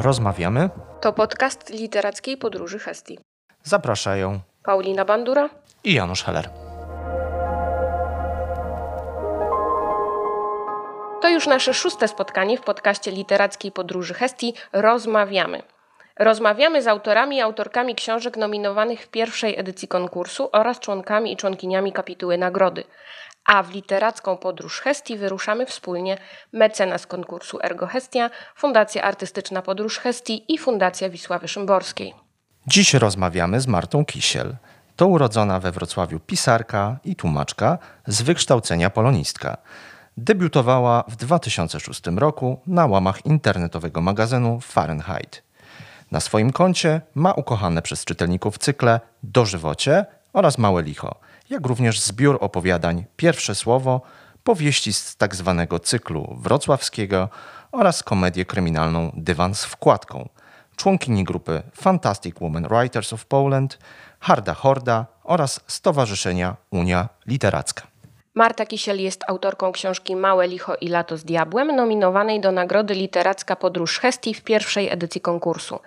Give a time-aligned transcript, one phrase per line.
[0.00, 0.70] Rozmawiamy.
[1.00, 3.18] To podcast literackiej podróży Hestii.
[3.62, 5.50] Zapraszają Paulina Bandura
[5.84, 6.50] i Janusz Heller.
[11.20, 15.62] To już nasze szóste spotkanie w podcaście literackiej podróży Hestii Rozmawiamy.
[16.18, 21.92] Rozmawiamy z autorami i autorkami książek nominowanych w pierwszej edycji konkursu oraz członkami i członkiniami
[21.92, 22.84] kapituły nagrody.
[23.48, 26.18] A w literacką podróż Hestii wyruszamy wspólnie
[26.52, 32.14] mecenas konkursu Ergo Hestia, Fundacja Artystyczna Podróż Hestii i Fundacja Wisławy Szymborskiej.
[32.66, 34.56] Dziś rozmawiamy z Martą Kisiel.
[34.96, 39.56] To urodzona we Wrocławiu pisarka i tłumaczka z wykształcenia polonistka.
[40.16, 45.42] Debiutowała w 2006 roku na łamach internetowego magazynu Fahrenheit.
[46.10, 50.06] Na swoim koncie ma ukochane przez czytelników cykle Dożywocie
[50.38, 51.14] oraz Małe Licho,
[51.50, 54.00] jak również zbiór opowiadań Pierwsze Słowo,
[54.44, 57.28] powieści z tak zwanego cyklu wrocławskiego
[57.72, 60.28] oraz komedię kryminalną Dywan z wkładką,
[60.76, 63.78] członkini grupy Fantastic Women Writers of Poland,
[64.20, 67.86] Harda Horda oraz Stowarzyszenia Unia Literacka.
[68.34, 73.56] Marta Kisiel jest autorką książki Małe Licho i Lato z Diabłem, nominowanej do Nagrody Literacka
[73.56, 75.78] Podróż Hestii w pierwszej edycji konkursu.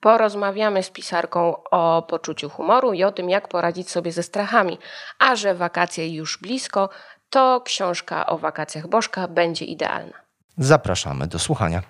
[0.00, 4.78] Porozmawiamy z pisarką o poczuciu humoru i o tym, jak poradzić sobie ze strachami.
[5.18, 6.88] A że wakacje już blisko,
[7.30, 10.14] to książka o wakacjach Bożka będzie idealna.
[10.58, 11.82] Zapraszamy do słuchania.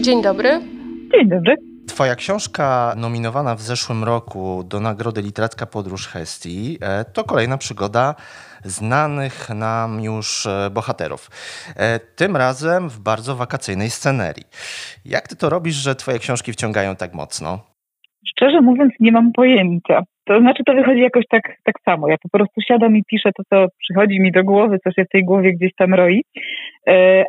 [0.00, 0.60] Dzień dobry.
[1.12, 1.56] Dzień dobry.
[1.88, 8.14] Twoja książka nominowana w zeszłym roku do Nagrody Literacka Podróż Hestii e, to kolejna przygoda
[8.64, 11.30] znanych nam już e, bohaterów.
[11.76, 14.44] E, tym razem w bardzo wakacyjnej scenerii.
[15.04, 17.58] Jak ty to robisz, że twoje książki wciągają tak mocno?
[18.26, 20.02] Szczerze mówiąc, nie mam pojęcia.
[20.24, 22.08] To znaczy, to wychodzi jakoś tak, tak samo.
[22.08, 25.08] Ja po prostu siadam i piszę to, co przychodzi mi do głowy, co się w
[25.08, 26.22] tej głowie gdzieś tam roi.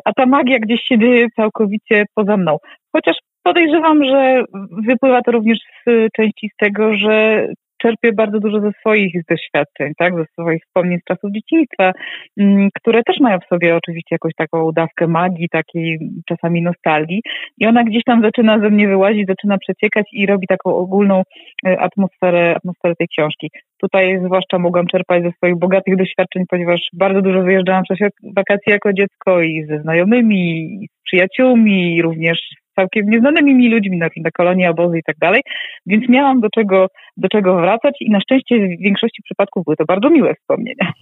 [0.04, 2.56] A ta magia gdzieś się dzieje całkowicie poza mną.
[2.92, 4.44] Chociaż Podejrzewam, że
[4.86, 7.46] wypływa to również z części z tego, że
[7.84, 11.92] czerpię bardzo dużo ze swoich doświadczeń, tak, ze swoich wspomnień z czasów dzieciństwa,
[12.40, 17.22] mm, które też mają w sobie oczywiście jakąś taką dawkę magii, takiej czasami nostalgii
[17.58, 21.22] i ona gdzieś tam zaczyna ze mnie wyłazić, zaczyna przeciekać i robi taką ogólną
[21.66, 23.50] e, atmosferę, atmosferę tej książki.
[23.80, 28.72] Tutaj zwłaszcza mogłam czerpać ze swoich bogatych doświadczeń, ponieważ bardzo dużo wyjeżdżałam w czasie wakacji
[28.72, 32.38] jako dziecko i ze znajomymi, i z przyjaciółmi, i również
[32.74, 35.42] całkiem nieznanymi mi ludźmi na, na kolonie, obozy i tak dalej,
[35.86, 36.86] więc miałam do czego,
[37.16, 40.92] do czego wracać i na szczęście w większości przypadków były to bardzo miłe wspomnienia.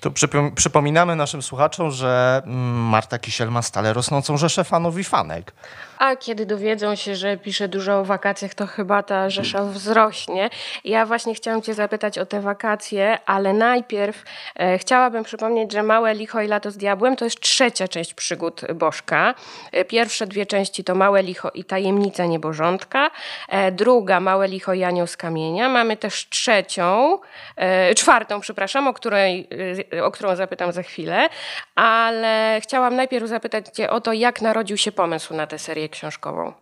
[0.00, 0.10] To
[0.54, 5.52] przypominamy naszym słuchaczom, że mm, Marta Kisiel ma stale rosnącą rzeszę fanów i fanek.
[5.98, 10.50] A kiedy dowiedzą się, że pisze dużo o wakacjach, to chyba ta rzesza wzrośnie.
[10.84, 14.24] Ja właśnie chciałam Cię zapytać o te wakacje, ale najpierw
[14.56, 18.60] e, chciałabym przypomnieć, że Małe Licho i Lato z Diabłem to jest trzecia część przygód
[18.74, 19.34] Bożka.
[19.72, 23.10] E, pierwsze dwie części to Małe Licho i Tajemnica Niebożątka.
[23.48, 25.68] E, druga Małe Licho i Anioł z Kamienia.
[25.68, 27.18] Mamy też trzecią,
[27.56, 29.45] e, czwartą, przepraszam, o, której,
[29.92, 31.28] e, o którą zapytam za chwilę,
[31.74, 36.52] ale chciałam najpierw zapytać Cię o to, jak narodził się pomysł na tę serię książkową.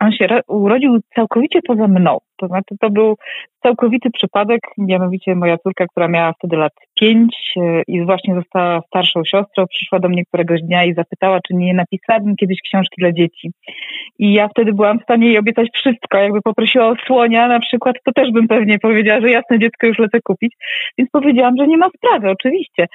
[0.00, 2.18] On się urodził całkowicie poza mną.
[2.36, 3.16] To znaczy, to był
[3.62, 9.24] całkowity przypadek, mianowicie moja córka, która miała wtedy lat pięć e, i właśnie została starszą
[9.24, 13.50] siostrą, przyszła do mnie któregoś dnia i zapytała, czy nie napisałabym kiedyś książki dla dzieci.
[14.18, 16.18] I ja wtedy byłam w stanie jej obiecać wszystko.
[16.18, 19.98] Jakby poprosiła o słonia na przykład, to też bym pewnie powiedziała, że jasne dziecko już
[19.98, 20.52] lecę kupić.
[20.98, 22.86] Więc powiedziałam, że nie ma sprawy, oczywiście.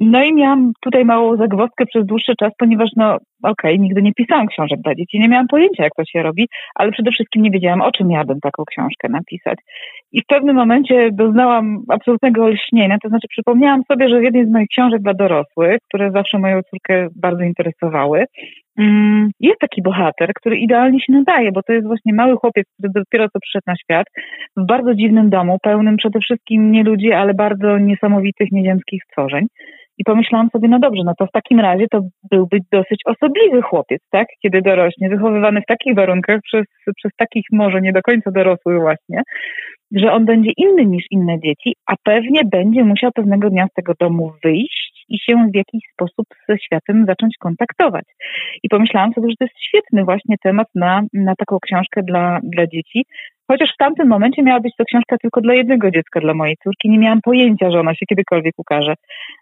[0.00, 4.12] No i miałam tutaj małą zagwozdkę przez dłuższy czas, ponieważ no okej, okay, nigdy nie
[4.12, 7.50] pisałam książek dla dzieci, nie miałam pojęcia, jak to się robi, ale przede wszystkim nie
[7.50, 9.58] wiedziałam, o czym miałabym taką książkę napisać.
[10.12, 14.50] I w pewnym momencie doznałam absolutnego olśnienia, to znaczy przypomniałam sobie, że w jednej z
[14.50, 18.24] moich książek dla dorosłych, które zawsze moją córkę bardzo interesowały,
[18.78, 22.92] mm, jest taki bohater, który idealnie się nadaje, bo to jest właśnie mały chłopiec, który
[22.94, 24.06] dopiero co przyszedł na świat,
[24.56, 29.46] w bardzo dziwnym domu, pełnym przede wszystkim nie ludzi, ale bardzo niesamowitych nieziemskich stworzeń.
[29.98, 32.00] I pomyślałam sobie, no dobrze, no to w takim razie to
[32.30, 34.26] byłby dosyć osobliwy chłopiec, tak?
[34.42, 36.64] Kiedy dorośnie, wychowywany w takich warunkach przez,
[36.96, 39.22] przez takich może nie do końca dorosłych właśnie,
[39.92, 43.92] że on będzie inny niż inne dzieci, a pewnie będzie musiał pewnego dnia z tego
[44.00, 48.04] domu wyjść i się w jakiś sposób ze światem zacząć kontaktować.
[48.62, 52.66] I pomyślałam sobie, że to jest świetny właśnie temat na, na taką książkę dla, dla
[52.66, 53.04] dzieci,
[53.48, 56.90] Chociaż w tamtym momencie miała być to książka tylko dla jednego dziecka, dla mojej córki.
[56.90, 58.94] Nie miałam pojęcia, że ona się kiedykolwiek ukaże.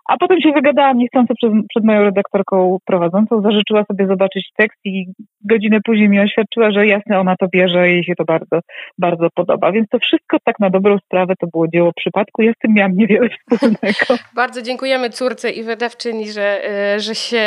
[0.09, 5.07] A potem się wygadałam niechcący przed, przed moją redaktorką prowadzącą, zażyczyła sobie zobaczyć tekst i
[5.45, 8.61] godzinę później mi oświadczyła, że jasne, ona to bierze i jej się to bardzo,
[8.99, 9.73] bardzo podoba.
[9.73, 12.43] Więc to wszystko tak na dobrą sprawę to było dzieło przypadku.
[12.43, 14.23] Ja z tym miałam niewiele wspólnego.
[14.35, 17.45] Bardzo dziękujemy córce i wydawczyni, że, e, że się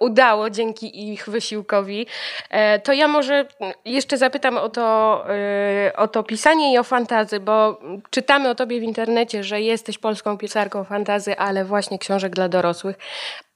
[0.00, 2.06] udało dzięki ich wysiłkowi.
[2.50, 3.44] E, to ja może
[3.84, 4.82] jeszcze zapytam o to,
[5.28, 7.80] e, o to pisanie i o fantazy, bo
[8.10, 12.98] czytamy o tobie w internecie, że jesteś polską pisarką fantazy, ale właśnie książek dla dorosłych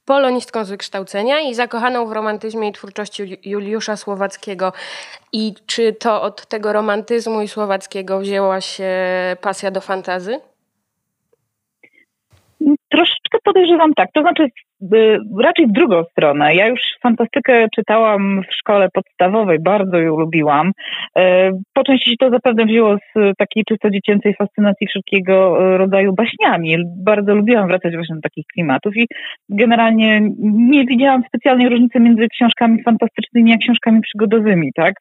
[0.05, 4.73] polonistką z wykształcenia i zakochaną w romantyzmie i twórczości Juliusza Słowackiego.
[5.33, 8.91] I czy to od tego romantyzmu i Słowackiego wzięła się
[9.41, 10.41] pasja do fantazy?
[12.91, 14.09] Troszeczkę podejrzewam tak.
[14.15, 14.49] To znaczy,
[15.43, 16.55] raczej w drugą stronę.
[16.55, 20.73] Ja już fantastykę czytałam w szkole podstawowej, bardzo ją lubiłam.
[21.19, 26.12] E, po części się to zapewne wzięło z takiej czysto dziecięcej fascynacji wszelkiego e, rodzaju
[26.12, 26.76] baśniami.
[27.05, 29.06] Bardzo lubiłam wracać właśnie do takich klimatów i
[29.49, 34.70] generalnie nie widziałam specjalnej różnicy między książkami fantastycznymi a książkami przygodowymi.
[34.75, 34.94] Tak?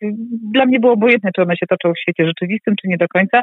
[0.54, 3.42] Dla mnie było obojętne, czy one się toczą w świecie rzeczywistym, czy nie do końca.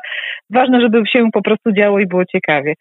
[0.50, 2.74] Ważne, żeby się po prostu działo i było ciekawie.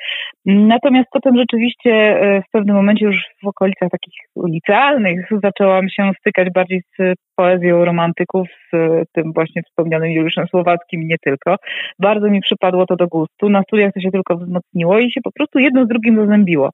[0.46, 6.48] Natomiast potem rzeczywiście e, w pewnym momencie już w okolicach takich licealnych zaczęłam się stykać
[6.54, 8.76] bardziej z poezją romantyków, z
[9.12, 11.56] tym właśnie wspomnianym Juliuszem Słowackim, nie tylko.
[12.00, 13.50] Bardzo mi przypadło to do gustu.
[13.50, 16.70] Na studiach to się tylko wzmocniło i się po prostu jedno z drugim zazębiło.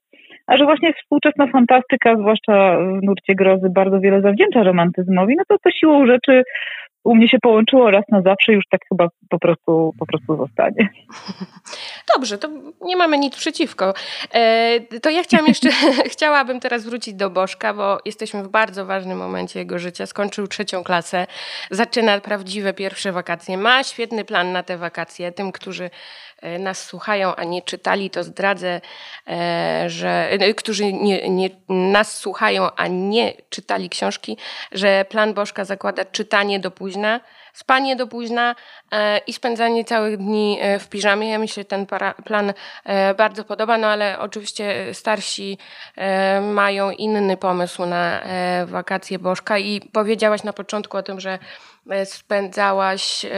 [0.46, 5.56] A że właśnie współczesna fantastyka, zwłaszcza w nurcie grozy, bardzo wiele zawdzięcza romantyzmowi, no to
[5.58, 6.42] to siłą rzeczy
[7.04, 10.88] u mnie się połączyło raz na zawsze, już tak chyba po prostu, po prostu zostanie.
[12.14, 12.48] Dobrze, to
[12.80, 13.94] nie mamy nic przeciwko.
[14.34, 15.68] E, to ja chciałam jeszcze,
[16.14, 20.06] chciałabym teraz wrócić do Bożka, bo jesteśmy w bardzo ważnym momencie jego życia.
[20.06, 21.26] Skończył trzecią klasę,
[21.70, 23.58] zaczyna prawdziwe pierwsze wakacje.
[23.58, 25.32] Ma świetny plan na te wakacje.
[25.32, 25.90] Tym, którzy
[26.42, 28.80] E, nas słuchają, a nie czytali, to zdradzę,
[29.28, 34.36] e, że którzy nie, nie, nas słuchają, a nie czytali książki,
[34.72, 37.20] że plan Bożka zakłada czytanie do późna,
[37.52, 38.54] spanie do późna
[39.26, 41.30] i spędzanie całych dni w piżamie.
[41.30, 41.86] Ja mi się ten
[42.24, 42.52] plan
[43.16, 45.58] bardzo podoba, no ale oczywiście starsi
[46.42, 48.22] mają inny pomysł na
[48.66, 51.38] wakacje Bożka i powiedziałaś na początku o tym, że
[51.90, 53.30] E, spędzałaś, e,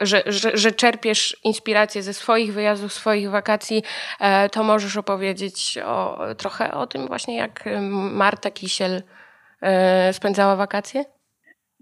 [0.00, 3.82] że, że, że, czerpiesz inspirację ze swoich wyjazdów, swoich wakacji,
[4.20, 9.02] e, to możesz opowiedzieć o, trochę o tym właśnie, jak Marta Kisiel
[10.12, 11.04] spędzała wakacje?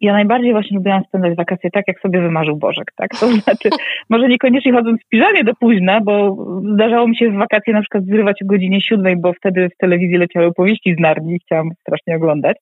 [0.00, 3.10] Ja najbardziej właśnie lubiłam spędzać wakacje tak, jak sobie wymarzył Bożek, tak?
[3.10, 3.68] To znaczy,
[4.10, 6.36] może niekoniecznie chodząc w piżamie do późna, bo
[6.74, 10.16] zdarzało mi się w wakacje na przykład zrywać o godzinie siódmej, bo wtedy w telewizji
[10.16, 12.56] leciały powieści z Narni i chciałam strasznie oglądać,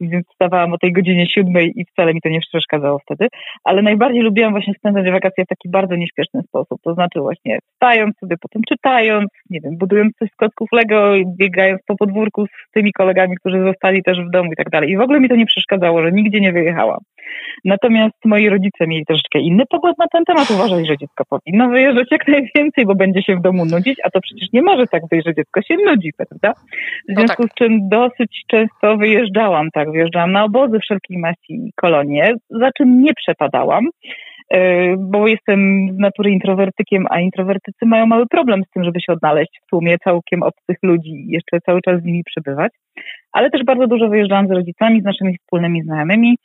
[0.00, 3.28] więc wstawałam o tej godzinie siódmej i wcale mi to nie przeszkadzało wtedy,
[3.64, 8.18] ale najbardziej lubiłam właśnie spędzać wakacje w taki bardzo nieśpieszny sposób, to znaczy właśnie wstając
[8.18, 12.92] sobie, potem czytając, nie wiem, budując coś z kotków Lego, biegając po podwórku z tymi
[12.92, 14.90] kolegami, którzy zostali też w domu i tak dalej.
[14.90, 16.73] I w ogóle mi to nie przeszkadzało, że nigdzie nie wyjechałam
[17.64, 20.50] Natomiast moi rodzice mieli troszeczkę inny pogląd na ten temat.
[20.50, 24.20] Uważali, że dziecko powinno wyjeżdżać jak najwięcej, bo będzie się w domu nudzić, a to
[24.20, 26.52] przecież nie może tak być, że dziecko się nudzi, prawda?
[26.52, 27.52] W no związku no tak.
[27.52, 33.02] z czym dosyć często wyjeżdżałam, tak, wyjeżdżałam na obozy wszelkiej maści i kolonie, za czym
[33.02, 33.88] nie przepadałam
[34.50, 39.12] e, bo jestem z natury introwertykiem, a introwertycy mają mały problem z tym, żeby się
[39.12, 42.72] odnaleźć w tłumie całkiem obcych ludzi i jeszcze cały czas z nimi przebywać.
[43.32, 46.36] Ale też bardzo dużo wyjeżdżałam z rodzicami, z naszymi wspólnymi znajomymi.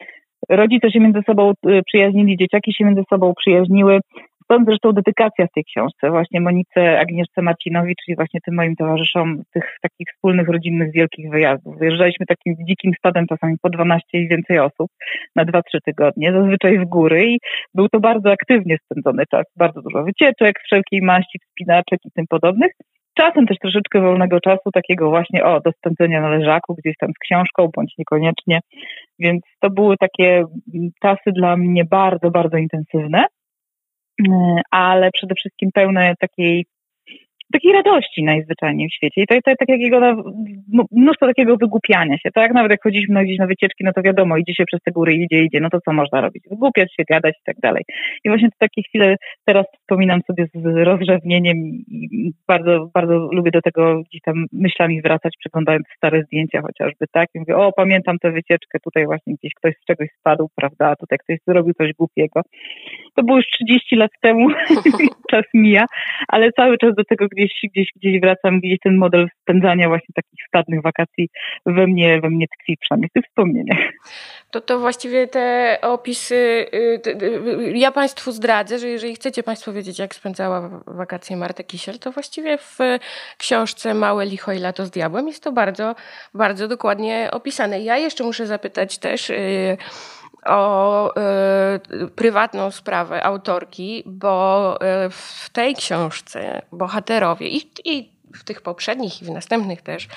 [0.50, 4.00] Rodzice się między sobą y, przyjaźnili, dzieciaki się między sobą przyjaźniły.
[4.44, 9.42] Stąd zresztą dedykacja w tej książce, właśnie Monice Agnieszce Marcinowi, czyli właśnie tym moim towarzyszom
[9.54, 11.78] tych takich wspólnych, rodzinnych, wielkich wyjazdów.
[11.78, 14.92] Wyjeżdżaliśmy takim dzikim stadem, czasami po 12 i więcej osób
[15.36, 17.40] na 2-3 tygodnie, zazwyczaj w góry i
[17.74, 19.46] był to bardzo aktywnie spędzony czas.
[19.58, 22.72] Bardzo dużo wycieczek, wszelkiej maści, wspinaczek i tym podobnych
[23.20, 27.20] czasem też troszeczkę wolnego czasu, takiego właśnie o, do spędzenia na leżaku, gdzieś tam z
[27.20, 28.60] książką, bądź niekoniecznie.
[29.20, 30.44] Więc to były takie
[31.02, 33.26] czasy dla mnie bardzo, bardzo intensywne,
[34.30, 36.66] e, ale przede wszystkim pełne takiej
[37.54, 39.22] takiej radości najzwyczajniej w świecie.
[39.22, 40.00] I to jest takiego,
[40.92, 42.30] mnóstwo takiego wygłupiania się.
[42.32, 45.14] Tak, nawet jak chodziliśmy gdzieś na wycieczki, no to wiadomo, idzie się przez te góry,
[45.14, 46.44] idzie, idzie, no to co można robić?
[46.50, 47.84] Wygłupiać się, gadać i tak dalej.
[48.24, 49.16] I właśnie to takie chwile
[49.46, 55.34] teraz wspominam sobie z rozrzewnieniem i bardzo, bardzo lubię do tego gdzieś tam myślami wracać,
[55.40, 57.30] przeglądając stare zdjęcia chociażby, tak?
[57.36, 60.96] I mówię, o, pamiętam tę wycieczkę, tutaj właśnie gdzieś ktoś z czegoś spadł, prawda?
[60.96, 62.42] Tutaj ktoś zrobił coś głupiego.
[63.20, 64.48] To było już 30 lat temu,
[65.32, 65.86] czas mija,
[66.28, 70.46] ale cały czas do tego gdzieś, gdzieś, gdzieś wracam, gdzieś ten model spędzania właśnie takich
[70.48, 71.30] stadnych wakacji
[71.66, 73.80] we mnie, we mnie tkwi, przynajmniej w tych wspomnieniach.
[74.52, 80.16] To, to właściwie te opisy, y, ja Państwu zdradzę, że jeżeli chcecie Państwo wiedzieć, jak
[80.16, 82.78] spędzała wakacje Marta Kisiel, to właściwie w
[83.38, 85.96] książce Małe licho i lato z diabłem jest to bardzo,
[86.34, 87.82] bardzo dokładnie opisane.
[87.82, 89.78] Ja jeszcze muszę zapytać też, y,
[90.46, 91.14] o
[92.04, 99.22] y, prywatną sprawę autorki, bo y, w tej książce bohaterowie i, i w tych poprzednich
[99.22, 100.08] i w następnych też y,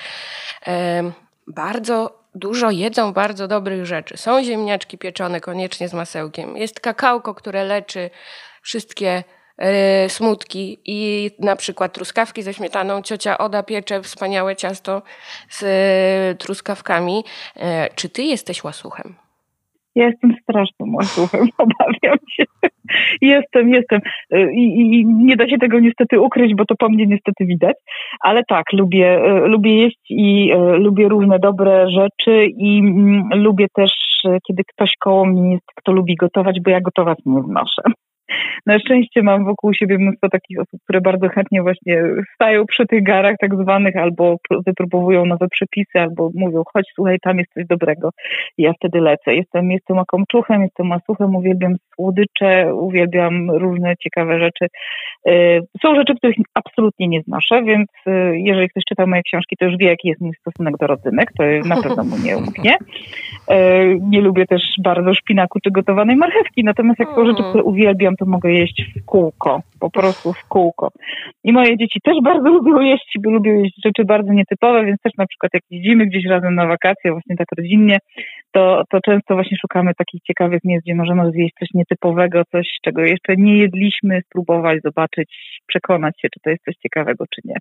[1.47, 4.17] bardzo dużo jedzą bardzo dobrych rzeczy.
[4.17, 6.57] Są ziemniaczki pieczone koniecznie z masełkiem.
[6.57, 8.09] Jest kakałko, które leczy
[8.61, 9.23] wszystkie
[10.07, 13.01] smutki i na przykład truskawki ze śmietaną.
[13.01, 15.01] Ciocia Oda piecze wspaniałe ciasto
[15.49, 17.23] z truskawkami.
[17.95, 19.15] Czy ty jesteś łasuchem?
[19.95, 22.43] Ja jestem strasznym łasuchem, obawiam się.
[23.21, 23.99] jestem, jestem.
[24.31, 27.75] I, I, nie da się tego niestety ukryć, bo to po mnie niestety widać.
[28.19, 33.67] Ale tak, lubię, e, lubię jeść i e, lubię różne dobre rzeczy i mm, lubię
[33.75, 33.91] też,
[34.47, 37.81] kiedy ktoś koło mnie jest, kto lubi gotować, bo ja gotować nie znoszę.
[38.65, 42.03] Na szczęście mam wokół siebie mnóstwo takich osób, które bardzo chętnie właśnie
[42.35, 47.37] stają przy tych garach tak zwanych, albo wypróbowują nowe przepisy, albo mówią, chodź, słuchaj, tam
[47.37, 48.09] jest coś dobrego.
[48.57, 49.35] I ja wtedy lecę.
[49.35, 54.65] Jestem, jestem akomczuchem, jestem masuchem, uwielbiam słodycze, uwielbiam różne ciekawe rzeczy.
[55.27, 59.65] Y, są rzeczy, których absolutnie nie znoszę, więc y, jeżeli ktoś czyta moje książki, to
[59.65, 62.75] już wie, jaki jest mój stosunek do rodzynek, to na pewno mu nie umknie.
[63.51, 67.49] Y, nie lubię też bardzo szpinaku czy gotowanej marchewki, natomiast jak są rzeczy, mm.
[67.49, 70.91] które uwielbiam, to mogę jeść w kółko, po prostu w kółko.
[71.43, 75.13] I moje dzieci też bardzo lubią jeść, bo lubią jeść rzeczy bardzo nietypowe, więc też
[75.17, 77.97] na przykład jak jeździmy gdzieś razem na wakacje, właśnie tak rodzinnie,
[78.51, 83.01] to, to często właśnie szukamy takich ciekawych miejsc, gdzie możemy zjeść coś nietypowego, coś, czego
[83.01, 87.55] jeszcze nie jedliśmy, spróbować, zobaczyć, przekonać się, czy to jest coś ciekawego, czy nie.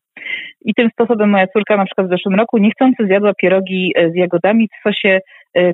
[0.64, 4.14] I tym sposobem moja córka na przykład w zeszłym roku niechcący zjadła pierogi e, z
[4.14, 5.20] jagodami w e,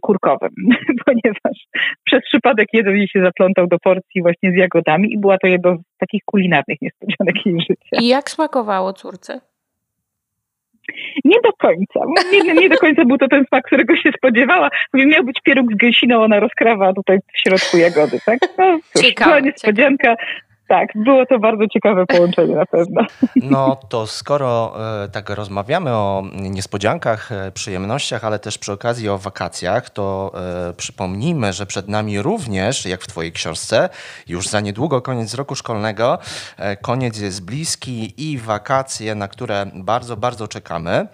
[0.03, 0.51] kurkowym,
[1.07, 1.67] ponieważ
[2.05, 5.77] przez przypadek jeden jej się zaplątał do porcji właśnie z jagodami i była to jedno
[5.77, 8.03] z takich kulinarnych niespodzianek jej życia.
[8.03, 9.41] I jak smakowało córce?
[11.25, 12.01] Nie do końca.
[12.33, 14.71] Nie, nie, do końca był to ten smak, którego się spodziewała.
[14.93, 18.39] Mówię, miał być pieróg z gęsiną, ona rozkrawa tutaj w środku jagody, tak?
[18.59, 20.17] No, cóż, ciekawe, była niespodzianka.
[20.17, 20.48] Ciekawe.
[20.69, 23.03] Tak, było to bardzo ciekawe połączenie na pewno.
[23.37, 29.19] No to skoro e, tak rozmawiamy o niespodziankach, e, przyjemnościach, ale też przy okazji o
[29.19, 30.33] wakacjach, to
[30.69, 33.89] e, przypomnijmy, że przed nami również, jak w Twojej książce,
[34.29, 36.19] już za niedługo koniec roku szkolnego.
[36.83, 41.07] Koniec jest bliski i wakacje, na które bardzo, bardzo czekamy.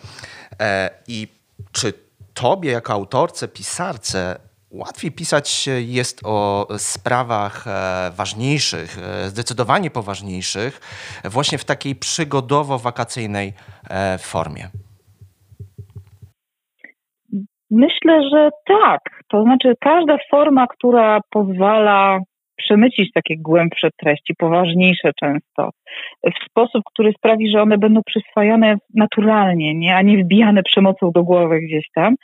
[1.08, 1.28] I
[1.72, 1.92] czy
[2.34, 4.36] Tobie, jako autorce, pisarce,
[4.74, 7.70] Łatwiej pisać jest o sprawach e,
[8.16, 10.80] ważniejszych, e, zdecydowanie poważniejszych,
[11.24, 13.52] właśnie w takiej przygodowo-wakacyjnej
[13.90, 14.64] e, formie.
[17.70, 19.00] Myślę, że tak.
[19.28, 22.18] To znaczy, każda forma, która pozwala
[22.56, 25.70] przemycić takie głębsze treści, poważniejsze często,
[26.24, 29.96] w sposób, który sprawi, że one będą przyswajane naturalnie, nie?
[29.96, 32.14] a nie wbijane przemocą do głowy gdzieś tam,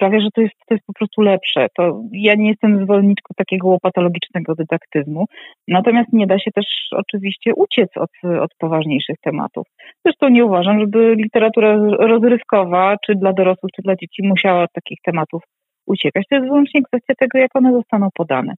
[0.00, 1.66] sprawia, że to jest, to jest po prostu lepsze.
[1.76, 5.24] To ja nie jestem zwolenniczką takiego łopatologicznego dydaktyzmu,
[5.68, 9.66] natomiast nie da się też oczywiście uciec od, od poważniejszych tematów.
[10.04, 14.98] Zresztą nie uważam, żeby literatura rozrywkowa, czy dla dorosłych, czy dla dzieci musiała od takich
[15.04, 15.42] tematów
[15.86, 16.24] uciekać.
[16.28, 18.54] To jest wyłącznie kwestia tego, jak one zostaną podane.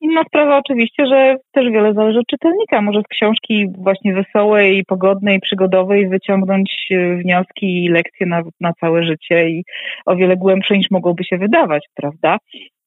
[0.00, 2.82] Inna sprawa oczywiście, że też wiele zależy od czytelnika.
[2.82, 9.02] Może z książki właśnie wesołej, pogodnej, przygodowej wyciągnąć e, wnioski i lekcje na, na całe
[9.02, 9.64] życie i
[10.06, 12.38] o wiele głębsze niż mogłoby się wydawać, prawda?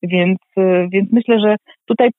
[0.03, 1.55] Więc, e, więc myślę, że
[1.85, 2.09] tutaj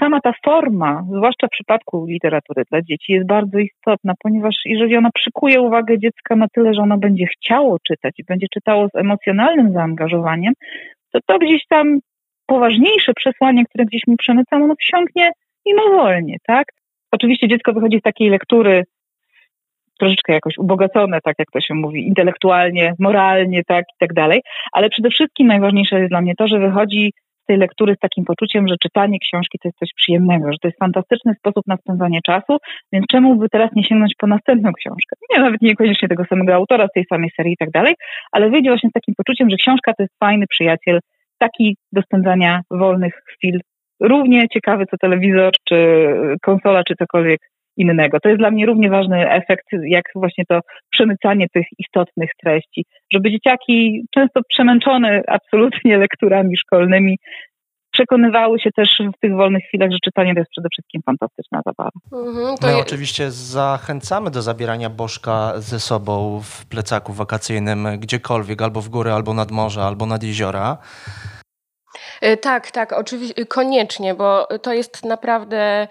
[0.00, 5.10] sama ta forma, zwłaszcza w przypadku literatury dla dzieci, jest bardzo istotna, ponieważ jeżeli ona
[5.14, 9.72] przykuje uwagę dziecka na tyle, że ono będzie chciało czytać i będzie czytało z emocjonalnym
[9.72, 10.52] zaangażowaniem,
[11.12, 11.98] to to gdzieś tam
[12.50, 15.30] poważniejsze przesłanie, które gdzieś mi przemycam, ono wsiąknie
[15.66, 16.66] mimowolnie, tak?
[17.12, 18.84] Oczywiście dziecko wychodzi z takiej lektury
[19.98, 24.40] troszeczkę jakoś ubogacone, tak jak to się mówi, intelektualnie, moralnie, tak i tak dalej,
[24.72, 28.24] ale przede wszystkim najważniejsze jest dla mnie to, że wychodzi z tej lektury z takim
[28.24, 32.20] poczuciem, że czytanie książki to jest coś przyjemnego, że to jest fantastyczny sposób na spędzanie
[32.26, 32.56] czasu,
[32.92, 35.16] więc czemu by teraz nie sięgnąć po następną książkę?
[35.30, 37.94] Nie, nawet niekoniecznie tego samego autora z tej samej serii i tak dalej,
[38.32, 41.00] ale wyjdzie właśnie z takim poczuciem, że książka to jest fajny przyjaciel
[41.40, 43.60] taki do spędzania wolnych chwil,
[44.00, 46.06] równie ciekawy co telewizor, czy
[46.42, 47.40] konsola, czy cokolwiek
[47.76, 48.20] innego.
[48.20, 53.30] To jest dla mnie równie ważny efekt, jak właśnie to przemycanie tych istotnych treści, żeby
[53.30, 57.18] dzieciaki, często przemęczone absolutnie lekturami szkolnymi,
[58.00, 61.90] przekonywały się też w tych wolnych chwilach, że czytanie to jest przede wszystkim fantastyczna zabawa.
[62.12, 62.78] Mhm, My je...
[62.78, 69.34] oczywiście zachęcamy do zabierania bożka ze sobą w plecaku wakacyjnym gdziekolwiek, albo w góry, albo
[69.34, 70.78] nad morze, albo nad jeziora.
[72.20, 75.88] E, tak, tak, oczywiście, koniecznie, bo to jest naprawdę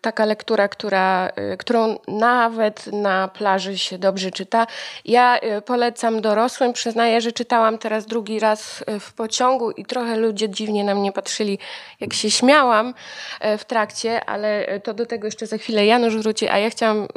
[0.00, 4.66] taka lektura, która, y, którą nawet na plaży się dobrze czyta.
[5.04, 6.72] Ja y, polecam dorosłym.
[6.72, 11.58] Przyznaję, że czytałam teraz drugi raz w pociągu i trochę ludzie dziwnie na mnie patrzyli,
[12.00, 12.94] jak się śmiałam
[13.58, 16.48] w trakcie, ale to do tego jeszcze za chwilę Janusz wróci.
[16.48, 17.08] A ja chciałam,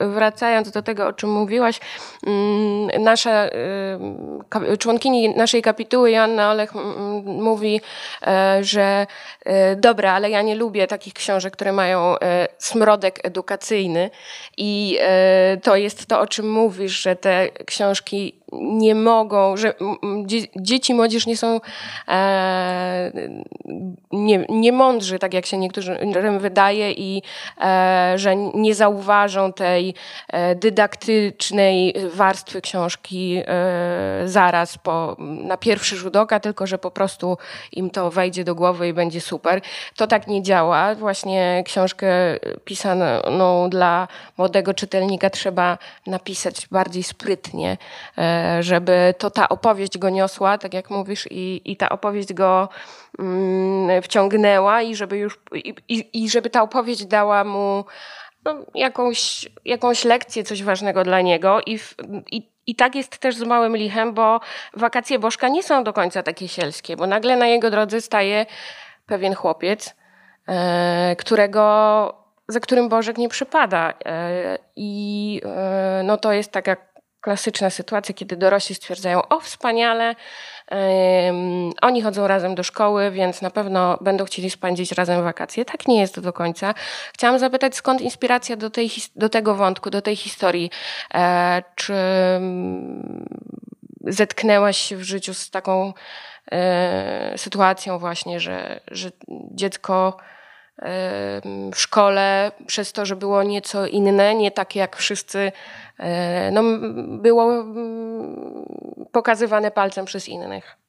[0.00, 1.80] wracając do tego, o czym mówiłaś,
[2.26, 3.48] mm, nasza
[4.78, 6.72] członkini naszej kapituły, Joanna Olech,
[7.24, 7.80] mówi,
[8.60, 9.06] że
[9.76, 14.10] dobra, ale ja nie lubię takich książek, które mają e, smrodek edukacyjny
[14.56, 19.74] i e, to jest to, o czym mówisz, że te książki nie mogą, że
[20.56, 21.60] dzieci młodzież nie są
[22.08, 23.12] e,
[24.12, 27.22] nie, nie mądrzy, tak jak się niektórym wydaje i
[28.14, 29.94] że nie zauważą tej
[30.56, 33.42] dydaktycznej warstwy książki
[34.24, 37.38] zaraz po, na pierwszy rzut oka, tylko że po prostu
[37.72, 39.60] im to wejdzie do głowy i będzie super.
[39.96, 40.94] To tak nie działa.
[40.94, 42.06] Właśnie książkę
[42.64, 44.08] pisaną dla
[44.38, 47.76] młodego czytelnika trzeba napisać bardziej sprytnie,
[48.18, 52.68] e, żeby to ta opowieść go niosła, tak jak mówisz, i, i ta opowieść go
[53.18, 55.40] mm, wciągnęła i żeby już
[55.88, 57.84] i, i, żeby ta opowieść dała mu
[58.44, 61.78] no, jakąś, jakąś lekcję, coś ważnego dla niego i,
[62.30, 64.40] i i tak jest też z Małym Lichem, bo
[64.76, 68.46] wakacje Bożka nie są do końca takie sielskie, bo nagle na jego drodze staje
[69.06, 69.94] pewien chłopiec,
[70.48, 73.94] E, którego, za którym Bożek nie przypada.
[74.04, 76.76] E, I e, no to jest taka
[77.24, 80.14] klasyczna sytuacja, kiedy dorośli stwierdzają, o wspaniale,
[81.82, 85.64] oni chodzą razem do szkoły, więc na pewno będą chcieli spędzić razem wakacje.
[85.64, 86.74] Tak nie jest do końca.
[87.14, 90.70] Chciałam zapytać, skąd inspiracja do, tej, do tego wątku, do tej historii?
[91.14, 91.94] E, czy
[92.34, 93.24] um,
[94.00, 95.92] zetknęłaś się w życiu z taką
[96.52, 100.16] e, sytuacją właśnie, że, że dziecko
[101.72, 105.52] w szkole, przez to, że było nieco inne, nie takie jak wszyscy,
[105.98, 106.62] e, no,
[107.18, 107.64] było
[109.12, 110.83] pokazywane palcem przez innych.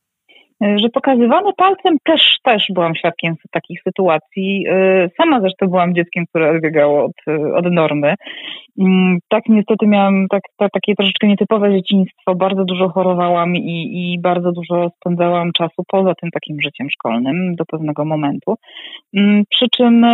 [0.64, 4.66] E, że pokazywane palcem też, też byłam świadkiem takich sytuacji.
[4.70, 8.14] E, sama zresztą byłam dzieckiem, które odbiegało od, od normy.
[8.80, 12.36] Mm, tak niestety miałam tak, tak, takie troszeczkę nietypowe dzieciństwo.
[12.36, 17.66] Bardzo dużo chorowałam i, i bardzo dużo spędzałam czasu poza tym takim życiem szkolnym do
[17.66, 18.56] pewnego momentu.
[19.14, 20.06] Mm, przy czym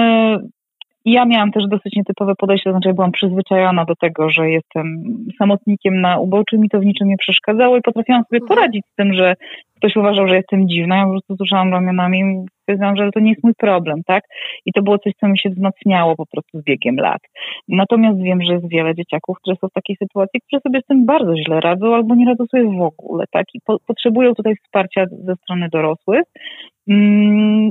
[1.05, 5.03] ja miałam też dosyć nietypowe podejście, to znaczy byłam przyzwyczajona do tego, że jestem
[5.37, 8.47] samotnikiem na uboczu, mi to w niczym nie przeszkadzało i potrafiłam sobie mhm.
[8.47, 9.35] poradzić z tym, że
[9.81, 13.29] ktoś uważał, że jestem dziwna, ja po prostu słyszałam ramionami i stwierdzałam, że to nie
[13.29, 14.23] jest mój problem, tak?
[14.65, 17.21] I to było coś, co mi się wzmacniało po prostu z biegiem lat.
[17.67, 21.05] Natomiast wiem, że jest wiele dzieciaków, które są w takiej sytuacji, które sobie z tym
[21.05, 23.45] bardzo źle radzą albo nie radzą sobie w ogóle, tak?
[23.53, 26.23] I po, potrzebują tutaj wsparcia ze strony dorosłych,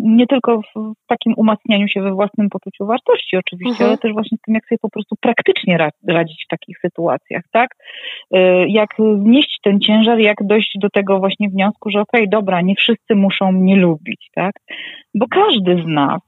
[0.02, 3.90] nie tylko w takim umacnianiu się we własnym poczuciu wartości oczywiście, mhm.
[3.90, 5.78] ale też właśnie w tym, jak sobie po prostu praktycznie
[6.08, 7.70] radzić w takich sytuacjach, tak?
[8.36, 8.90] Y, jak
[9.22, 13.14] znieść ten ciężar, jak dojść do tego właśnie wniosku, że okej, okay, dobra, nie wszyscy
[13.14, 14.52] muszą mnie lubić, tak?
[15.14, 16.20] Bo każdy z nas,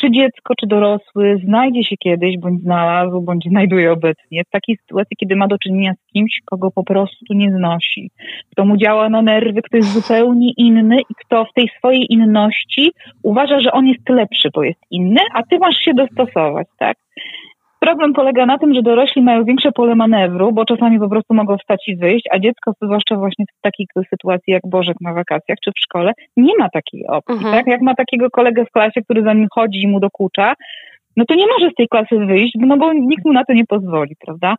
[0.00, 5.16] czy dziecko, czy dorosły, znajdzie się kiedyś, bądź znalazł, bądź znajduje obecnie w takiej sytuacji,
[5.16, 8.10] kiedy ma do czynienia z kimś, kogo po prostu nie znosi,
[8.52, 12.92] kto mu działa na nerwy, kto jest zupełnie inny i kto w tej swojej inności
[13.22, 16.96] uważa, że on jest lepszy, bo jest inny, a ty masz się dostosować, tak?
[17.80, 21.58] Problem polega na tym, że dorośli mają większe pole manewru, bo czasami po prostu mogą
[21.58, 25.70] wstać i wyjść, a dziecko, zwłaszcza właśnie w takiej sytuacji jak Bożek na wakacjach czy
[25.70, 27.34] w szkole, nie ma takiej opcji.
[27.34, 27.54] Mhm.
[27.54, 27.66] Tak?
[27.66, 30.54] Jak ma takiego kolegę w klasie, który za nim chodzi i mu dokucza,
[31.16, 33.66] no to nie może z tej klasy wyjść, no bo nikt mu na to nie
[33.66, 34.54] pozwoli, prawda?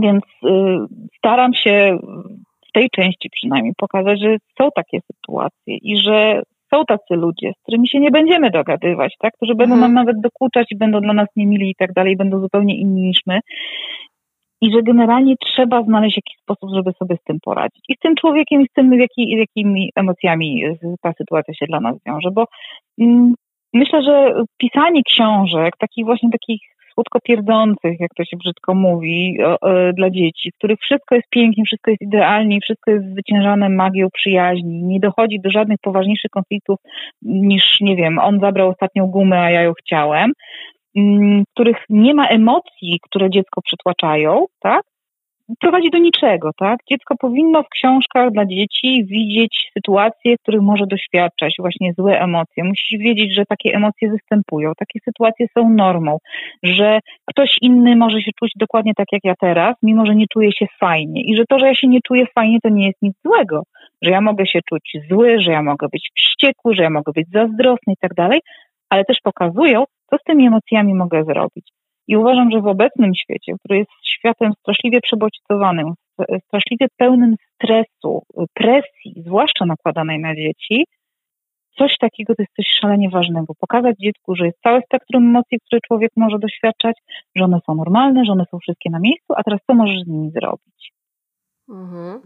[0.00, 0.48] Więc y,
[1.18, 1.98] staram się
[2.68, 6.42] w tej części przynajmniej pokazać, że są takie sytuacje i że
[6.74, 9.34] są tacy ludzie, z którymi się nie będziemy dogadywać, tak?
[9.34, 9.80] którzy będą mhm.
[9.80, 13.20] nam nawet dokuczać i będą dla nas niemili i tak dalej, będą zupełnie inni niż
[13.26, 13.40] my.
[14.60, 17.84] I że generalnie trzeba znaleźć jakiś sposób, żeby sobie z tym poradzić.
[17.88, 20.62] I z tym człowiekiem, i z tym, jaki, jakimi emocjami
[21.02, 22.30] ta sytuacja się dla nas wiąże.
[22.30, 22.44] Bo
[23.00, 23.34] mm,
[23.74, 26.60] myślę, że pisanie książek, takich właśnie takich
[26.98, 29.38] słodko pierdzących, jak to się brzydko mówi,
[29.94, 34.82] dla dzieci, w których wszystko jest pięknie, wszystko jest idealnie, wszystko jest zwyciężane magią przyjaźni,
[34.82, 36.78] nie dochodzi do żadnych poważniejszych konfliktów
[37.22, 40.32] niż, nie wiem, on zabrał ostatnią gumę, a ja ją chciałem,
[40.96, 44.82] mm, w których nie ma emocji, które dziecko przytłaczają, tak?
[45.60, 46.78] Prowadzi do niczego, tak?
[46.90, 52.64] Dziecko powinno w książkach dla dzieci widzieć sytuacje, w których może doświadczać właśnie złe emocje.
[52.64, 56.18] Musi wiedzieć, że takie emocje występują, takie sytuacje są normą,
[56.62, 60.52] że ktoś inny może się czuć dokładnie tak jak ja teraz, mimo że nie czuje
[60.52, 63.16] się fajnie i że to, że ja się nie czuję fajnie, to nie jest nic
[63.24, 63.62] złego,
[64.02, 67.26] że ja mogę się czuć zły, że ja mogę być wściekły, że ja mogę być
[67.32, 68.40] zazdrosny i tak dalej,
[68.90, 71.77] ale też pokazują, co z tymi emocjami mogę zrobić.
[72.08, 75.94] I uważam, że w obecnym świecie, który jest światem straszliwie przebodźcowanym,
[76.46, 78.22] straszliwie pełnym stresu,
[78.54, 80.84] presji, zwłaszcza nakładanej na dzieci,
[81.78, 83.54] coś takiego to jest coś szalenie ważnego.
[83.60, 86.96] Pokazać dziecku, że jest całe spektrum emocji, które człowiek może doświadczać,
[87.36, 90.06] że one są normalne, że one są wszystkie na miejscu, a teraz co możesz z
[90.06, 90.92] nimi zrobić?
[91.68, 92.20] Mhm.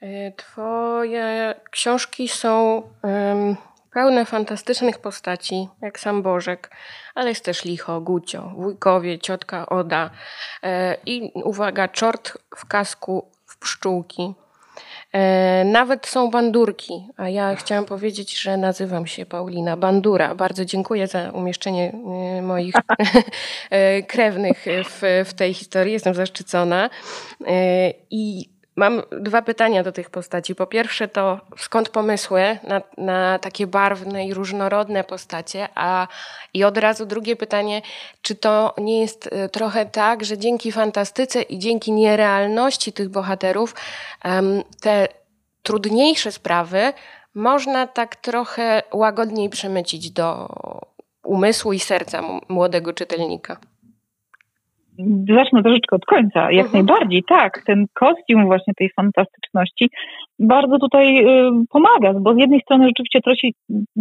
[0.00, 3.56] E, twoje książki są um,
[3.92, 6.70] pełne fantastycznych postaci, jak sam Bożek,
[7.14, 10.10] ale jest też Licho, Gucio, wujkowie, ciotka Oda
[10.62, 14.34] e, i uwaga, czort w kasku w pszczółki.
[15.12, 20.34] E, nawet są bandurki, a ja chciałam powiedzieć, że nazywam się Paulina Bandura.
[20.34, 21.92] Bardzo dziękuję za umieszczenie
[22.38, 22.74] e, moich
[24.08, 25.92] krewnych w, w tej historii.
[25.92, 26.90] Jestem zaszczycona.
[28.10, 30.54] I Mam dwa pytania do tych postaci.
[30.54, 35.68] Po pierwsze, to skąd pomysły na, na, takie barwne i różnorodne postacie?
[35.74, 36.08] A
[36.54, 37.82] i od razu drugie pytanie,
[38.22, 43.74] czy to nie jest e, trochę tak, że dzięki fantastyce i dzięki nierealności tych bohaterów
[44.80, 45.08] te
[45.62, 46.92] trudniejsze sprawy
[47.34, 50.48] można tak trochę łagodniej przemycić do
[51.24, 53.56] umysłu i serca młodego czytelnika?
[55.36, 56.52] Zacznę troszeczkę od końca.
[56.52, 56.72] Jak uh-huh.
[56.72, 57.62] najbardziej, tak.
[57.66, 59.90] Ten kostium właśnie tej fantastyczności
[60.38, 63.54] bardzo tutaj y, pomaga, bo z jednej strony rzeczywiście trosi,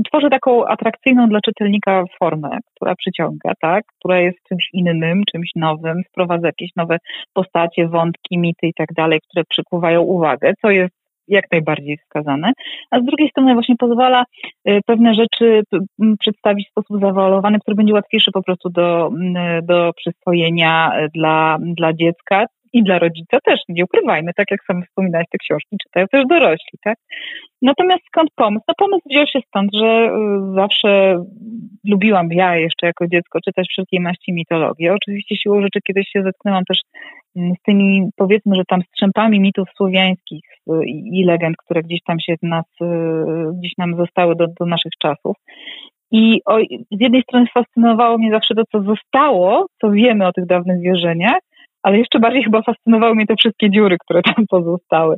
[0.06, 3.84] tworzy taką atrakcyjną dla czytelnika formę, która przyciąga, tak?
[4.00, 6.98] Która jest czymś innym, czymś nowym, wprowadza jakieś nowe
[7.34, 11.01] postacie, wątki, mity i tak dalej, które przykuwają uwagę, co jest
[11.32, 12.52] jak najbardziej wskazane,
[12.92, 14.24] a z drugiej strony właśnie pozwala
[14.70, 15.64] y, pewne rzeczy
[16.20, 19.12] przedstawić w sposób zawalowany, który będzie łatwiejszy po prostu do,
[19.64, 24.84] do przyswojenia y, dla, dla dziecka, i dla rodzica też, nie ukrywajmy, tak jak sam
[24.84, 26.98] wspominałeś, te książki czytają też dorośli, tak?
[27.62, 28.64] Natomiast skąd pomysł?
[28.68, 31.24] No pomysł wziął się stąd, że y, zawsze
[31.86, 34.94] lubiłam ja jeszcze jako dziecko czytać wszelkiej maści mitologię.
[34.94, 36.82] Oczywiście siłą rzeczy kiedyś się zetknęłam też
[37.36, 42.20] mm, z tymi, powiedzmy, że tam strzępami mitów słowiańskich y, i legend, które gdzieś tam
[42.20, 42.86] się nas, y,
[43.60, 45.36] gdzieś nam zostały do, do naszych czasów.
[46.12, 46.60] I o,
[46.92, 51.40] z jednej strony fascynowało mnie zawsze to, co zostało, co wiemy o tych dawnych wierzeniach,
[51.84, 55.16] ale jeszcze bardziej chyba fascynowały mnie te wszystkie dziury, które tam pozostały.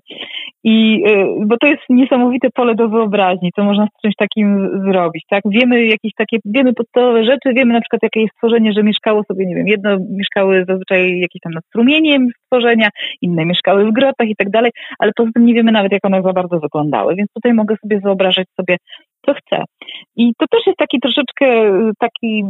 [0.64, 5.24] I, y, bo to jest niesamowite pole do wyobraźni, co można z czymś takim zrobić,
[5.30, 5.42] tak?
[5.46, 9.46] Wiemy jakieś takie, wiemy podstawowe rzeczy, wiemy na przykład jakie jest stworzenie, że mieszkało sobie,
[9.46, 12.90] nie wiem, jedno mieszkały zazwyczaj jakieś tam nad strumieniem stworzenia,
[13.22, 16.22] inne mieszkały w grotach i tak dalej, ale poza tym nie wiemy nawet, jak one
[16.22, 18.78] za bardzo wyglądały, więc tutaj mogę sobie wyobrażać sobie,
[19.26, 19.64] co chcę.
[20.16, 21.46] I to też jest taki troszeczkę
[22.00, 22.44] taki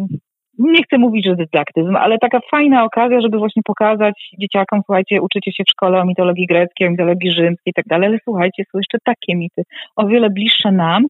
[0.57, 5.51] nie chcę mówić, że dydaktyzm, ale taka fajna okazja, żeby właśnie pokazać dzieciakom, słuchajcie, uczycie
[5.51, 8.77] się w szkole o mitologii greckiej, o mitologii rzymskiej i tak dalej, ale słuchajcie, są
[8.77, 9.63] jeszcze takie mity,
[9.95, 11.05] o wiele bliższe nam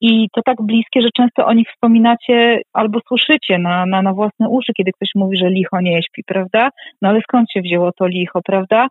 [0.00, 4.48] i to tak bliskie, że często o nich wspominacie albo słyszycie na, na, na własne
[4.48, 6.70] uszy, kiedy ktoś mówi, że licho nie śpi, prawda?
[7.02, 8.88] No ale skąd się wzięło to licho, prawda?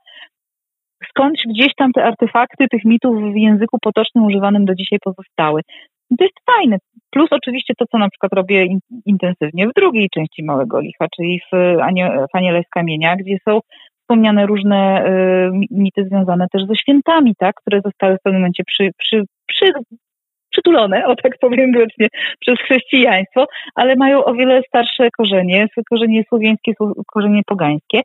[1.09, 5.61] skądś gdzieś tam te artefakty tych mitów w języku potocznym używanym do dzisiaj pozostały.
[6.09, 6.77] To jest fajne.
[7.09, 11.39] Plus oczywiście to, co na przykład robię in, intensywnie w drugiej części Małego Licha, czyli
[11.39, 11.57] w,
[12.31, 13.59] w Aniele z Kamienia, gdzie są
[14.01, 18.91] wspomniane różne y, mity związane też ze świętami, tak, które zostały w pewnym momencie przy,
[18.97, 19.65] przy, przy,
[20.49, 22.07] przytulone, o tak powiem grzecznie,
[22.39, 26.73] przez chrześcijaństwo, ale mają o wiele starsze korzenie, korzenie słowiańskie,
[27.13, 28.01] korzenie pogańskie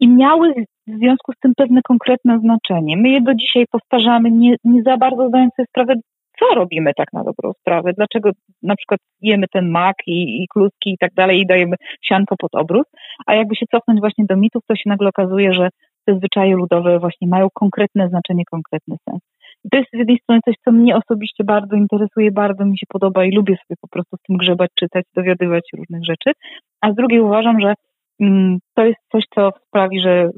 [0.00, 0.54] i miały
[0.86, 2.96] w związku z tym pewne konkretne znaczenie.
[2.96, 5.94] My je do dzisiaj powtarzamy, nie, nie za bardzo zdając sobie sprawę,
[6.40, 8.30] co robimy tak na dobrą sprawę, dlaczego
[8.62, 12.54] na przykład jemy ten mak i, i kluski i tak dalej i dajemy sianko pod
[12.54, 12.86] obrót,
[13.26, 15.68] a jakby się cofnąć właśnie do mitów, to się nagle okazuje, że
[16.06, 19.20] te zwyczaje ludowe właśnie mają konkretne znaczenie, konkretny sens.
[19.64, 22.86] I to jest z jednej strony coś, co mnie osobiście bardzo interesuje, bardzo mi się
[22.88, 26.32] podoba i lubię sobie po prostu z tym grzebać, czytać, dowiadywać różnych rzeczy,
[26.80, 27.74] a z drugiej uważam, że
[28.20, 30.30] mm, to jest coś, co sprawi, że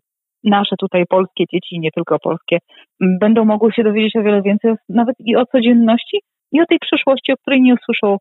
[0.44, 2.58] nasze tutaj polskie dzieci, nie tylko polskie,
[3.00, 6.20] będą mogły się dowiedzieć o wiele więcej nawet i o codzienności,
[6.52, 8.16] i o tej przyszłości, o której nie usłyszą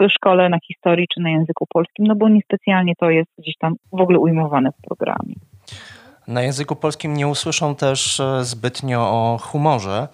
[0.00, 3.74] w szkole na historii czy na języku polskim, no bo niespecjalnie to jest gdzieś tam
[3.92, 5.34] w ogóle ujmowane w programie.
[6.28, 10.08] Na języku polskim nie usłyszą też e, zbytnio o humorze.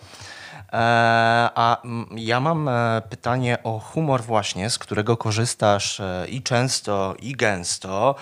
[1.55, 1.83] A
[2.17, 2.71] ja mam
[3.11, 8.15] pytanie o humor właśnie, z którego korzystasz i często, i gęsto.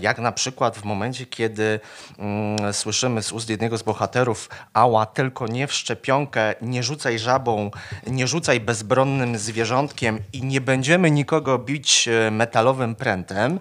[0.00, 1.80] Jak na przykład w momencie, kiedy
[2.18, 7.70] mm, słyszymy z ust jednego z bohaterów ała, tylko nie w szczepionkę, nie rzucaj żabą,
[8.06, 13.60] nie rzucaj bezbronnym zwierzątkiem i nie będziemy nikogo bić metalowym prętem.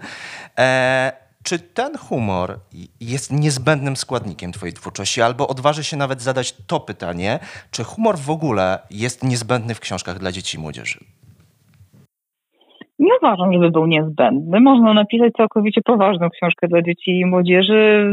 [1.47, 2.59] Czy ten humor
[2.99, 5.21] jest niezbędnym składnikiem Twojej twórczości?
[5.21, 7.39] Albo odważę się nawet zadać to pytanie,
[7.71, 11.05] czy humor w ogóle jest niezbędny w książkach dla dzieci i młodzieży?
[12.99, 14.59] Nie uważam, żeby był niezbędny.
[14.59, 18.11] Można napisać całkowicie poważną książkę dla dzieci i młodzieży,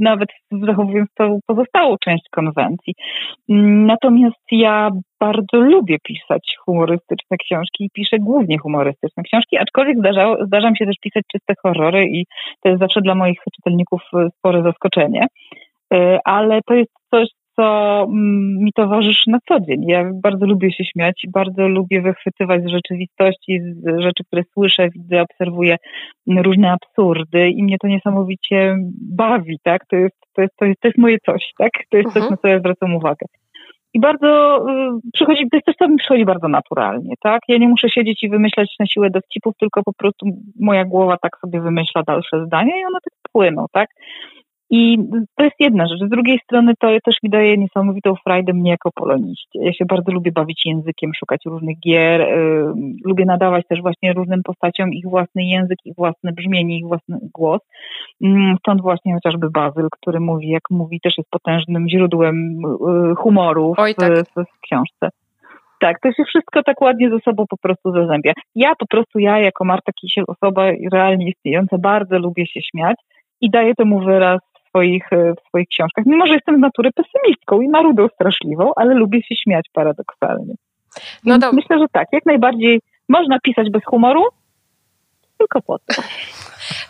[0.00, 0.28] nawet
[0.66, 2.94] zachowując tą pozostałą część konwencji.
[3.48, 10.70] Natomiast ja bardzo lubię pisać humorystyczne książki i piszę głównie humorystyczne książki, aczkolwiek zdarza, zdarza
[10.70, 12.24] mi się też pisać czyste horrory i
[12.62, 14.02] to jest zawsze dla moich czytelników
[14.38, 15.26] spore zaskoczenie.
[15.94, 19.84] E, ale to jest coś, co mm, mi towarzyszy na co dzień.
[19.86, 25.22] Ja bardzo lubię się śmiać, bardzo lubię wychwytywać z rzeczywistości, z rzeczy, które słyszę, widzę,
[25.22, 25.76] obserwuję
[26.26, 28.76] różne absurdy i mnie to niesamowicie
[29.16, 29.86] bawi, tak?
[29.86, 31.72] To jest, to jest, to jest, to jest moje coś, tak?
[31.90, 32.30] To jest coś, mhm.
[32.30, 33.26] na co ja zwracam uwagę.
[33.94, 37.40] I bardzo y, przychodzi, to jest coś, co mi przychodzi bardzo naturalnie, tak?
[37.48, 40.26] Ja nie muszę siedzieć i wymyślać na siłę dowcipów, tylko po prostu
[40.60, 43.88] moja głowa tak sobie wymyśla dalsze zdania i one tak płyną, tak?
[44.70, 44.98] I
[45.36, 46.00] to jest jedna rzecz.
[46.00, 49.58] Z drugiej strony to też mi daje niesamowitą frajdę mnie jako poloniście.
[49.62, 52.26] Ja się bardzo lubię bawić językiem, szukać różnych gier.
[53.04, 57.60] Lubię nadawać też właśnie różnym postaciom ich własny język, ich własne brzmienie, ich własny głos.
[58.20, 63.74] Yy, stąd właśnie chociażby Bazyl, który mówi, jak mówi, też jest potężnym źródłem yy, humoru
[63.74, 64.12] w, Oj, tak.
[64.12, 65.08] w, w książce.
[65.80, 68.32] Tak, to się wszystko tak ładnie ze sobą po prostu zazębia.
[68.54, 72.96] Ja po prostu, ja jako Marta Kisiel, osoba realnie istniejąca, bardzo lubię się śmiać
[73.40, 74.40] i daję temu wyraz
[74.76, 76.06] swoich, e, w swoich książkach.
[76.06, 80.54] Mimo, że jestem z natury pesymistką i marudą straszliwą, ale lubię się śmiać paradoksalnie.
[81.24, 81.38] No.
[81.52, 84.24] Myślę, że tak, jak najbardziej można pisać bez humoru,
[85.38, 86.02] tylko po to.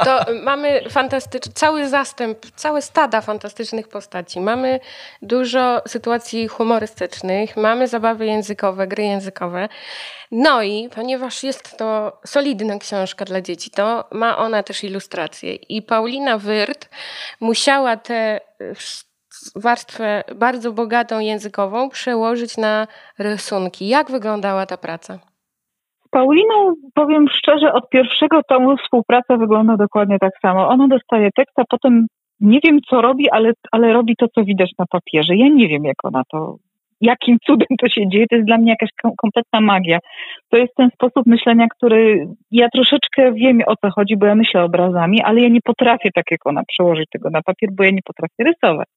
[0.04, 4.40] To mamy fantastyczny, cały zastęp, całe stada fantastycznych postaci.
[4.40, 4.80] Mamy
[5.22, 9.68] dużo sytuacji humorystycznych, mamy zabawy językowe, gry językowe.
[10.30, 15.54] No i ponieważ jest to solidna książka dla dzieci, to ma ona też ilustracje.
[15.54, 16.88] I Paulina Wyrt
[17.40, 18.40] musiała tę
[19.56, 22.86] warstwę bardzo bogatą językową przełożyć na
[23.18, 23.88] rysunki.
[23.88, 25.18] Jak wyglądała ta praca?
[26.10, 30.68] Pauliną, powiem szczerze, od pierwszego tomu współpraca wygląda dokładnie tak samo.
[30.68, 32.06] Ona dostaje tekst, a potem
[32.40, 35.36] nie wiem, co robi, ale, ale robi to, co widać na papierze.
[35.36, 36.56] Ja nie wiem, jak ona to,
[37.00, 38.26] jakim cudem to się dzieje.
[38.30, 39.98] To jest dla mnie jakaś kompletna magia.
[40.50, 44.64] To jest ten sposób myślenia, który ja troszeczkę wiem, o co chodzi, bo ja myślę
[44.64, 48.02] obrazami, ale ja nie potrafię tak jak ona przełożyć tego na papier, bo ja nie
[48.04, 48.88] potrafię rysować.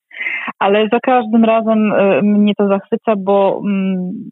[0.59, 4.29] Ale za każdym razem y, mnie to zachwyca, bo mm,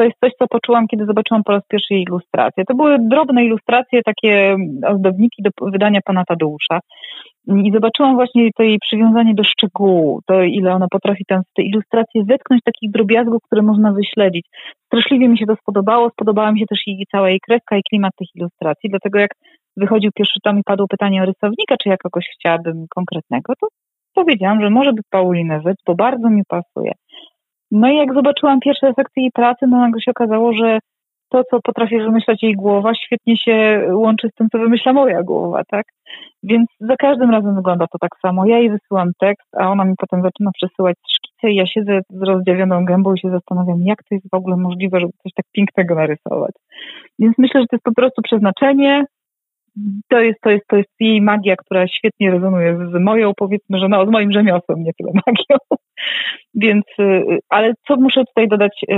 [0.00, 2.64] to jest coś, co poczułam, kiedy zobaczyłam po raz pierwszy jej ilustracje.
[2.64, 6.78] To były drobne ilustracje, takie ozdobniki do wydania pana Tadeusza.
[7.46, 11.62] I zobaczyłam właśnie to jej przywiązanie do szczegółu, to ile ona potrafi tam w te
[12.24, 14.46] wetknąć takich drobiazgów, które można wyśledzić.
[14.86, 18.12] Straszliwie mi się to spodobało, spodobała mi się też jej cała jej kreska i klimat
[18.18, 19.30] tych ilustracji, dlatego jak
[19.76, 23.66] wychodził pierwszy tom i padło pytanie o rysownika, czy ja kogoś chciałabym konkretnego, to
[24.14, 26.92] powiedziałam, że może by Paulinę Wyc, bo bardzo mi pasuje.
[27.70, 30.78] No i jak zobaczyłam pierwsze efekty jej pracy, no nagle się okazało, że
[31.28, 35.62] to, co potrafi wymyślać jej głowa, świetnie się łączy z tym, co wymyśla moja głowa,
[35.68, 35.86] tak?
[36.42, 38.46] Więc za każdym razem wygląda to tak samo.
[38.46, 42.22] Ja jej wysyłam tekst, a ona mi potem zaczyna przesyłać szkice i ja siedzę z
[42.22, 45.94] rozdziawioną gębą i się zastanawiam, jak to jest w ogóle możliwe, żeby coś tak pięknego
[45.94, 46.52] narysować.
[47.18, 49.04] Więc myślę, że to jest po prostu przeznaczenie,
[50.08, 53.88] to jest, to jest, to jest jej magia, która świetnie rezonuje z moją, powiedzmy, że
[53.88, 55.79] no, z moim rzemiosłem, nie tyle magią.
[56.54, 58.96] Więc, y, ale co muszę tutaj dodać, y,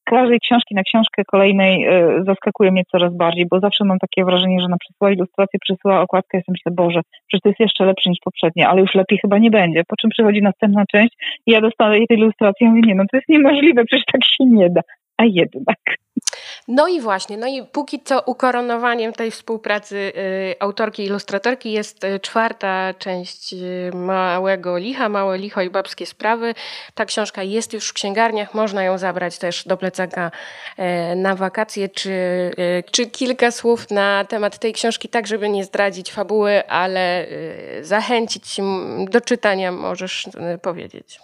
[0.00, 4.24] z każdej książki na książkę kolejnej y, zaskakuje mnie coraz bardziej, bo zawsze mam takie
[4.24, 8.10] wrażenie, że na przysyła ilustrację, przysyła okładkę, sobie myślę, Boże, przecież to jest jeszcze lepsze
[8.10, 9.82] niż poprzednie, ale już lepiej chyba nie będzie.
[9.88, 11.14] Po czym przychodzi następna część
[11.46, 14.44] i ja dostaję tej ilustracji i mówię, nie no, to jest niemożliwe, przecież tak się
[14.44, 14.80] nie da.
[15.20, 15.78] A jednak.
[16.68, 22.04] No i właśnie, no i póki co ukoronowaniem tej współpracy y, autorki i ilustratorki jest
[22.04, 26.54] y, czwarta część y, Małego Licha, Małe Licho i Babskie Sprawy.
[26.94, 30.30] Ta książka jest już w księgarniach, można ją zabrać też do plecaka
[30.78, 31.88] y, na wakacje.
[31.88, 37.26] Czy, y, czy kilka słów na temat tej książki, tak żeby nie zdradzić fabuły, ale
[37.28, 38.56] y, zachęcić
[39.10, 40.28] do czytania możesz
[40.62, 41.20] powiedzieć.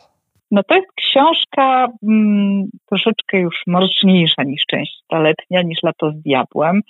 [0.50, 6.80] No to jest książka mm, troszeczkę już mroczniejsza niż część staletnia, niż Lato z diabłem.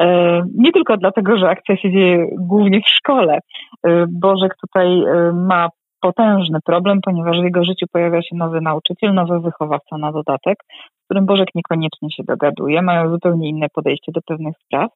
[0.00, 3.38] E, nie tylko dlatego, że akcja się dzieje głównie w szkole.
[3.86, 5.68] E, Bożek tutaj e, ma
[6.00, 10.58] potężny problem, ponieważ w jego życiu pojawia się nowy nauczyciel, nowy wychowawca na dodatek,
[11.00, 14.90] z którym Bożek niekoniecznie się dogaduje, mają zupełnie inne podejście do pewnych spraw,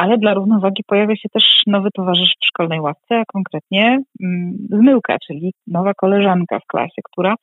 [0.00, 5.16] ale dla równowagi pojawia się też nowy towarzysz w szkolnej ławce, a konkretnie mm, zmyłka,
[5.26, 7.34] czyli nowa koleżanka w klasie, która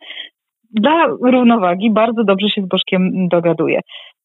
[0.72, 3.80] dla równowagi bardzo dobrze się z Bożkiem dogaduje.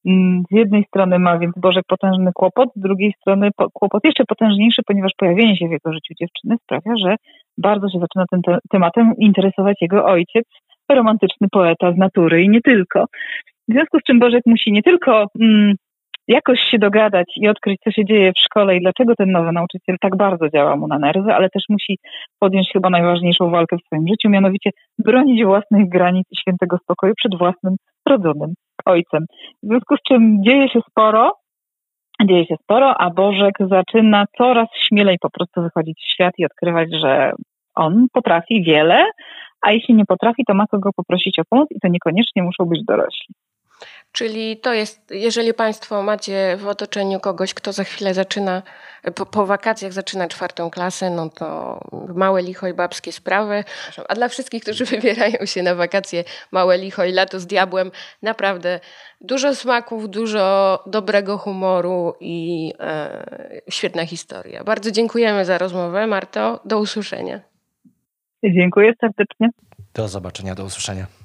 [0.07, 4.83] Mm, z jednej strony ma więc Bożek potężny kłopot, z drugiej strony kłopot jeszcze potężniejszy,
[4.87, 7.17] ponieważ pojawienie się w jego życiu dziewczyny sprawia, że
[7.59, 10.45] bardzo się zaczyna tym te tematem interesować jego ojciec,
[10.89, 13.05] romantyczny poeta z natury i nie tylko.
[13.69, 15.75] W związku z czym Bożek musi nie tylko mm,
[16.29, 19.97] jakoś się dogadać i odkryć, co się dzieje w szkole i dlaczego ten nowy nauczyciel
[20.01, 21.99] tak bardzo działa mu na nerwy, ale też musi
[22.39, 27.39] podjąć chyba najważniejszą walkę w swoim życiu, mianowicie bronić własnych granic i świętego spokoju przed
[27.39, 27.77] własnym
[28.09, 28.55] rodzonym
[28.85, 29.25] ojcem.
[29.63, 31.33] W związku z czym dzieje się sporo,
[32.25, 36.89] dzieje się sporo, a Bożek zaczyna coraz śmielej po prostu wychodzić w świat i odkrywać,
[37.03, 37.33] że
[37.75, 39.05] on potrafi wiele,
[39.63, 42.85] a jeśli nie potrafi, to ma kogo poprosić o pomoc i to niekoniecznie muszą być
[42.85, 43.35] dorośli.
[44.13, 48.63] Czyli to jest, jeżeli Państwo macie w otoczeniu kogoś, kto za chwilę zaczyna,
[49.15, 51.81] po, po, wakacjach zaczyna czwartą klasę, no to
[52.15, 53.65] małe licho i babskie sprawy.
[54.09, 57.91] A dla wszystkich, którzy wybierają się na wakacje, małe licho i lato z diabłem,
[58.23, 58.81] naprawdę
[59.21, 64.65] dużo smaków, dużo dobrego humoru i e, świetna historia.
[64.65, 66.07] Bardzo dziękujemy za rozmowę.
[66.07, 67.41] Marto, do usłyszenia.
[68.45, 69.49] Dziękuję serdecznie.
[69.95, 71.22] Do zobaczenia, do usłyszenia.